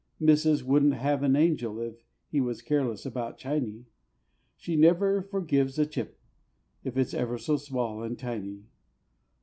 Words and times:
Missis 0.19 0.63
wouldn't 0.63 0.95
have 0.95 1.21
an 1.21 1.35
angel, 1.35 1.79
if 1.79 2.07
he 2.27 2.41
was 2.41 2.63
careless 2.63 3.05
about 3.05 3.37
Chiney; 3.37 3.85
She 4.57 4.75
never 4.75 5.21
forgives 5.21 5.77
a 5.77 5.85
chip, 5.85 6.19
if 6.83 6.97
it's 6.97 7.13
ever 7.13 7.37
so 7.37 7.55
small 7.55 8.01
and 8.01 8.17
tiny. 8.17 8.63